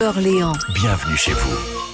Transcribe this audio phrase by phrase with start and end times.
[0.00, 0.52] Orléans.
[0.74, 1.87] Bienvenue chez vous.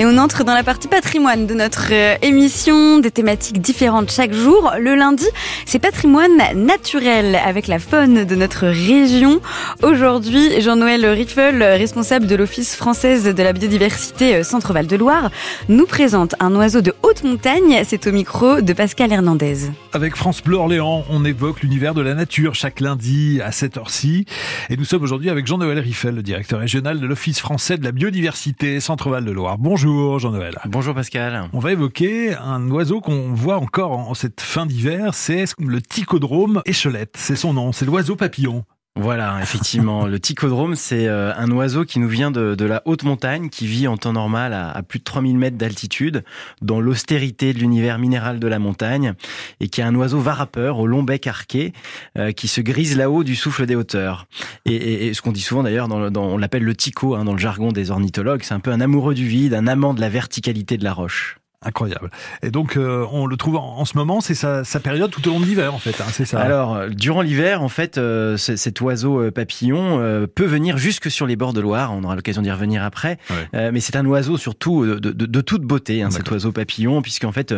[0.00, 4.32] Et on entre dans la partie patrimoine de notre euh, émission, des thématiques différentes chaque
[4.32, 4.72] jour.
[4.78, 5.26] Le lundi,
[5.66, 9.40] c'est patrimoine naturel avec la faune de notre région.
[9.82, 15.32] Aujourd'hui, Jean-Noël Riffel, responsable de l'Office française de la biodiversité euh, Centre-Val de Loire,
[15.68, 17.82] nous présente un oiseau de haute montagne.
[17.84, 19.68] C'est au micro de Pascal Hernandez.
[19.94, 24.26] Avec France Bleu Orléans, on évoque l'univers de la nature chaque lundi à cette heure-ci.
[24.70, 27.90] Et nous sommes aujourd'hui avec Jean-Noël Riffel, le directeur régional de l'Office français de la
[27.90, 29.58] biodiversité Centre-Val de Loire.
[29.58, 29.87] Bonjour.
[29.88, 30.58] Bonjour Jean-Noël.
[30.66, 31.48] Bonjour Pascal.
[31.54, 36.60] On va évoquer un oiseau qu'on voit encore en cette fin d'hiver, c'est le ticodrome
[36.66, 37.14] échelette.
[37.16, 38.66] C'est son nom, c'est l'oiseau papillon.
[39.00, 40.06] Voilà, effectivement.
[40.06, 43.86] le ticodrome, c'est euh, un oiseau qui nous vient de, la haute montagne, qui vit
[43.86, 46.24] en temps normal à, plus de 3000 mètres d'altitude,
[46.62, 49.14] dans l'austérité de l'univers minéral de la montagne,
[49.60, 51.72] et qui est un oiseau varapeur au long bec arqué,
[52.18, 54.26] euh, qui se grise là-haut du souffle des hauteurs.
[54.64, 57.92] Et, ce qu'on dit souvent d'ailleurs, on l'appelle le tico hein, dans le jargon des
[57.92, 60.92] ornithologues, c'est un peu un amoureux du vide, un amant de la verticalité de la
[60.92, 61.38] roche.
[61.66, 62.10] Incroyable.
[62.44, 65.32] Et donc, euh, on le trouve en, ce moment, c'est sa, sa, période tout au
[65.32, 66.00] long de l'hiver, en fait.
[66.00, 66.38] Hein, c'est ça.
[66.38, 69.98] Alors, euh, durant l'hiver, en fait, euh, cet oiseau papillon
[70.32, 71.92] peut venir jusque sur les bords de Loire.
[71.92, 73.18] On aura l'occasion d'y revenir après.
[73.52, 77.32] mais c'est un oiseau surtout de, de, de toute beauté, hein, cet oiseau papillon, puisqu'en
[77.32, 77.52] fait,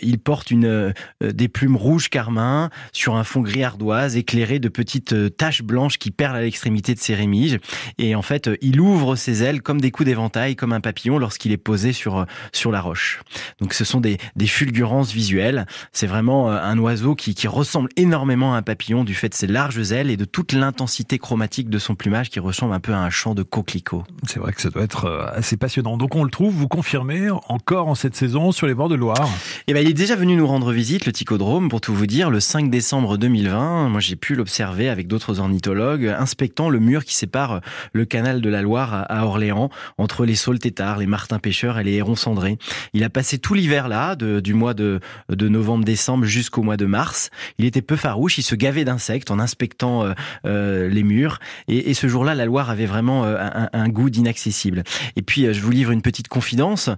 [0.00, 5.36] il porte une des plumes rouges carmin sur un fond gris ardoise, éclairé de petites
[5.36, 7.58] taches blanches qui perlent à l'extrémité de ses rémiges.
[7.98, 11.52] Et en fait, il ouvre ses ailes comme des coups d'éventail, comme un papillon lorsqu'il
[11.52, 13.20] est posé sur sur la roche.
[13.60, 15.66] Donc ce sont des, des fulgurances visuelles.
[15.92, 19.34] C'est vraiment euh, un oiseau qui, qui ressemble énormément à un papillon du fait de
[19.34, 22.92] ses larges ailes et de toute l'intensité chromatique de son plumage qui ressemble un peu
[22.92, 24.04] à un champ de coquelicots.
[24.26, 25.96] C'est vrai que ça doit être euh, assez passionnant.
[25.96, 29.28] Donc on le trouve, vous confirmez, encore en cette saison sur les bords de Loire
[29.66, 32.30] Eh ben, il est déjà venu nous rendre visite, le Ticodrome, pour tout vous dire,
[32.30, 33.88] le 5 décembre 2020.
[33.88, 37.60] Moi, j'ai pu l'observer avec d'autres ornithologues, inspectant le mur qui sépare
[37.92, 41.84] le canal de la Loire à Orléans, entre les saules tétards, les martins pêcheurs et
[41.84, 42.58] les hérons cendrés.
[42.92, 47.30] Il a passé tout l'hiver là, du mois de, novembre-décembre jusqu'au mois de mars.
[47.58, 50.12] Il était peu farouche, il se gavait d'insectes en inspectant euh,
[50.46, 51.38] euh, les murs.
[51.68, 53.36] Et, ce jour-là, la Loire avait vraiment euh,
[53.72, 54.82] un, goût d'inaccessible.
[55.16, 56.90] Et puis, je vous livre une petite confidence.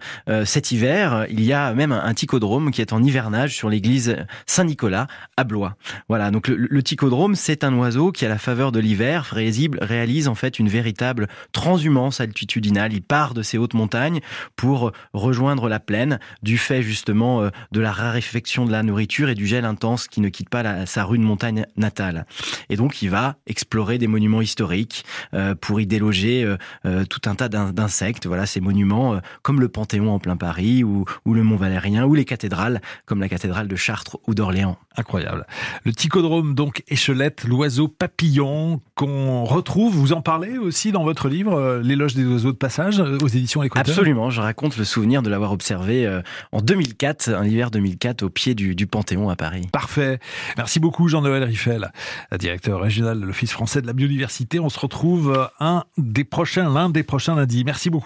[0.45, 4.17] cet hiver, il y a même un, ticodrome qui est en hivernage sur l'église
[4.47, 5.07] Saint-Nicolas
[5.37, 5.77] à Blois.
[6.09, 10.35] Voilà, donc le, ticodrome, c'est un oiseau qui, à la faveur de l'hiver, réalise en
[10.35, 12.93] fait une véritable transhumance altitudinale.
[12.93, 14.21] Il part de ces hautes montagnes
[14.57, 19.35] pour rejoindre la plaine du fait justement euh, de la raréfaction de la nourriture et
[19.35, 22.27] du gel intense qui ne quitte pas sa rue de montagne natale.
[22.69, 26.45] Et donc il va explorer des monuments historiques euh, pour y déloger
[26.85, 28.27] euh, tout un tas d'insectes.
[28.27, 32.15] Voilà ces monuments comme le Panthéon en plein Paris ou, ou le Mont Valérien ou
[32.15, 34.79] les cathédrales comme la cathédrale de Chartres ou d'Orléans.
[34.97, 35.47] Incroyable.
[35.85, 39.95] Le ticodrome donc échelette, l'oiseau papillon qu'on retrouve.
[39.95, 43.93] Vous en parlez aussi dans votre livre L'éloge des oiseaux de passage aux éditions Équateur?
[43.93, 44.31] Absolument.
[44.31, 46.23] Je raconte le souvenir de l'avoir observé euh,
[46.53, 49.69] en 2004, un hiver 2004, au pied du, Panthéon à Paris.
[49.73, 50.19] Parfait.
[50.57, 51.91] Merci beaucoup Jean-Noël Riffel,
[52.39, 54.61] directeur régional de l'Office français de la biodiversité.
[54.61, 57.65] On se retrouve un des prochains, l'un des prochains lundis.
[57.65, 57.97] Merci beaucoup.